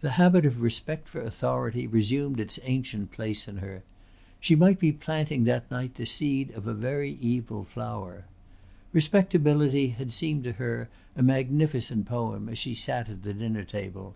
The 0.00 0.12
habit 0.12 0.46
of 0.46 0.62
respect 0.62 1.10
for 1.10 1.20
authority 1.20 1.86
resumed 1.86 2.40
its 2.40 2.58
ancient 2.64 3.12
place 3.12 3.46
in 3.46 3.58
her. 3.58 3.82
She 4.40 4.56
might 4.56 4.78
be 4.78 4.92
planting 4.92 5.44
that 5.44 5.70
night 5.70 5.96
the 5.96 6.06
seed 6.06 6.52
of 6.52 6.66
a 6.66 6.72
very 6.72 7.18
evil 7.20 7.64
flower. 7.64 8.24
"Respectability" 8.94 9.88
had 9.88 10.10
seemed 10.10 10.44
to 10.44 10.52
her 10.52 10.88
a 11.14 11.22
magnificent 11.22 12.06
poem 12.06 12.48
as 12.48 12.56
she 12.58 12.72
sat 12.72 13.10
at 13.10 13.24
the 13.24 13.34
dinner 13.34 13.62
table. 13.64 14.14